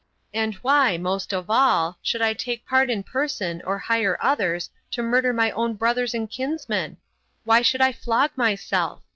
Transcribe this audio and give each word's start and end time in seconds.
And 0.33 0.55
why, 0.63 0.97
most 0.97 1.31
of 1.31 1.47
all, 1.47 1.99
should 2.01 2.23
I 2.23 2.33
take 2.33 2.65
part 2.65 2.89
in 2.89 3.03
person 3.03 3.61
or 3.63 3.77
hire 3.77 4.17
others 4.19 4.71
to 4.89 5.03
murder 5.03 5.31
my 5.31 5.51
own 5.51 5.75
brothers 5.75 6.15
and 6.15 6.27
kinsmen? 6.27 6.97
Why 7.43 7.61
should 7.61 7.81
I 7.81 7.91
flog 7.91 8.31
myself? 8.35 9.03